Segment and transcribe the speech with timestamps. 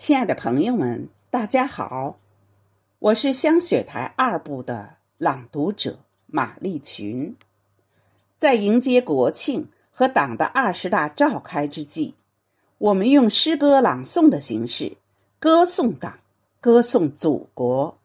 [0.00, 2.16] 亲爱的朋友们，大家好，
[3.00, 7.36] 我是香雪台二部的朗读者马丽群。
[8.38, 12.14] 在迎接国庆和党的二十大召开之际，
[12.78, 14.96] 我们用诗歌朗诵的形式
[15.38, 16.20] 歌颂党，
[16.62, 17.98] 歌颂祖国。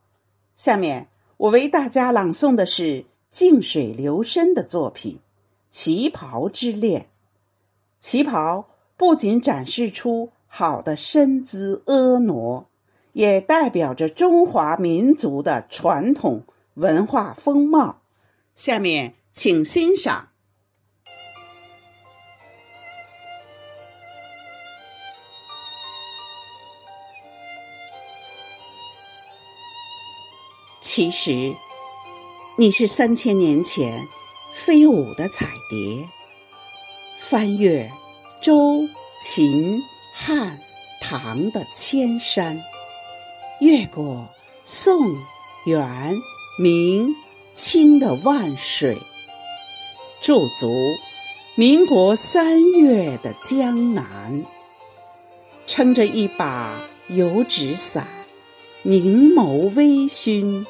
[0.53, 1.07] 下面
[1.37, 5.13] 我为大家朗诵的是静水流深的作品
[5.69, 7.03] 《旗袍之恋》。
[7.99, 8.67] 旗袍
[8.97, 10.31] 不仅展示出。
[10.57, 12.67] 好的身姿婀娜，
[13.11, 18.03] 也代表着中华民族的传统文化风貌。
[18.55, 20.29] 下面请欣赏。
[30.79, 31.53] 其实，
[32.57, 34.07] 你是三千年前
[34.53, 36.07] 飞舞的彩蝶，
[37.17, 37.91] 翻越
[38.41, 38.87] 周
[39.19, 39.81] 秦。
[40.17, 40.61] 汉、
[41.01, 42.63] 唐的千山，
[43.59, 44.29] 越过
[44.63, 45.01] 宋、
[45.65, 46.17] 元、
[46.57, 47.13] 明、
[47.53, 48.97] 清的万水，
[50.21, 50.73] 驻足
[51.55, 54.45] 民国三月的江南，
[55.67, 58.07] 撑着一把油纸伞，
[58.83, 60.65] 凝眸微醺，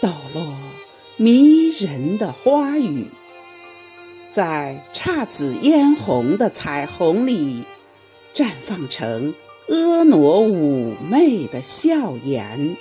[0.00, 0.56] 抖落
[1.18, 3.10] 迷人的花语，
[4.30, 7.66] 在姹紫嫣红的彩虹里。
[8.34, 9.32] 绽放成
[9.68, 12.76] 婀娜妩媚的笑颜，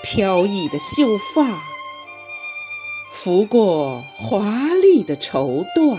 [0.00, 1.60] 飘逸的秀发
[3.12, 4.44] 拂过华
[4.80, 5.98] 丽的绸缎，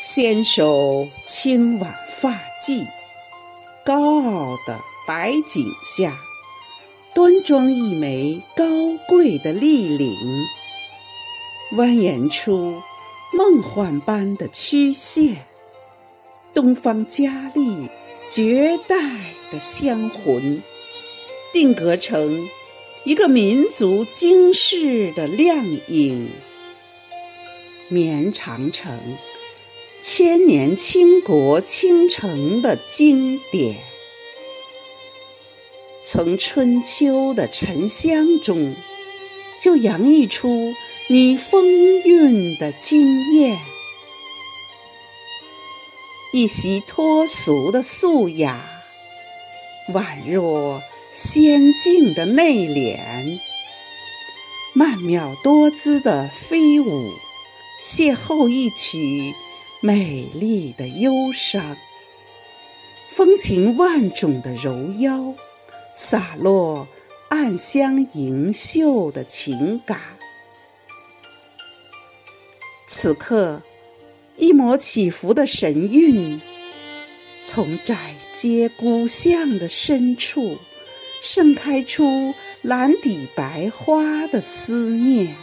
[0.00, 2.30] 纤手轻挽发
[2.64, 2.86] 髻，
[3.84, 6.18] 高傲的白颈下，
[7.14, 8.64] 端庄一枚高
[9.06, 10.16] 贵的立领，
[11.74, 12.80] 蜿蜒出。
[13.30, 15.46] 梦幻般的曲线，
[16.54, 17.88] 东方佳丽
[18.28, 18.96] 绝代
[19.50, 20.62] 的香魂，
[21.52, 22.48] 定格成
[23.04, 26.30] 一个民族惊世的亮影。
[27.88, 28.98] 绵长城，
[30.00, 33.76] 千年倾国倾城的经典，
[36.02, 38.74] 从春秋的沉香中。
[39.60, 40.74] 就洋溢出
[41.08, 41.66] 你风
[42.02, 43.58] 韵的惊艳，
[46.32, 48.82] 一袭脱俗的素雅，
[49.92, 50.80] 宛若
[51.12, 53.40] 仙境的内敛，
[54.74, 57.12] 曼妙多姿的飞舞，
[57.82, 59.34] 邂逅一曲
[59.80, 61.76] 美丽的忧伤，
[63.08, 65.34] 风情万种的柔腰，
[65.94, 66.86] 洒落。
[67.28, 70.00] 暗香盈袖的情感，
[72.86, 73.62] 此刻
[74.36, 76.40] 一抹起伏的神韵，
[77.42, 80.56] 从窄街古巷的深处
[81.20, 85.36] 盛开出蓝底白花的思念，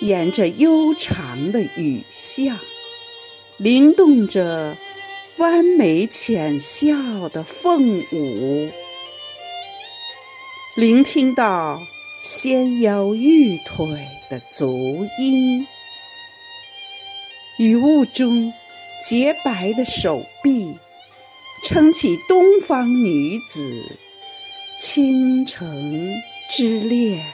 [0.00, 2.58] 沿着悠长的雨巷，
[3.56, 4.76] 灵动着
[5.38, 8.70] 弯眉浅笑的凤舞。
[10.78, 11.82] 聆听到
[12.20, 13.88] 纤腰玉腿
[14.30, 15.66] 的足音，
[17.56, 18.52] 雨雾中
[19.02, 20.78] 洁白的手臂
[21.64, 23.98] 撑起东方女子
[24.76, 26.14] 倾城
[26.48, 27.26] 之恋。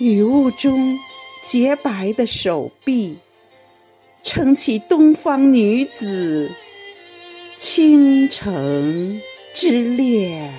[0.00, 0.98] 雨雾中
[1.44, 3.18] 洁白的手臂
[4.24, 6.52] 撑起东方女子
[7.56, 9.20] 倾城
[9.54, 10.52] 之恋。